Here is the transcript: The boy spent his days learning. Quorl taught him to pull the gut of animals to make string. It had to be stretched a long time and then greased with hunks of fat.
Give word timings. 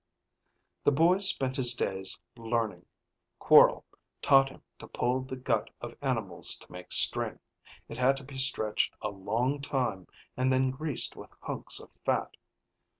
The 0.83 0.91
boy 0.91 1.19
spent 1.19 1.57
his 1.57 1.75
days 1.75 2.17
learning. 2.35 2.87
Quorl 3.37 3.85
taught 4.19 4.49
him 4.49 4.63
to 4.79 4.87
pull 4.87 5.21
the 5.21 5.35
gut 5.35 5.69
of 5.79 5.95
animals 6.01 6.55
to 6.55 6.71
make 6.71 6.91
string. 6.91 7.37
It 7.87 7.99
had 7.99 8.17
to 8.17 8.23
be 8.23 8.37
stretched 8.37 8.95
a 9.03 9.09
long 9.09 9.61
time 9.61 10.07
and 10.35 10.51
then 10.51 10.71
greased 10.71 11.15
with 11.15 11.29
hunks 11.43 11.79
of 11.79 11.93
fat. 12.03 12.35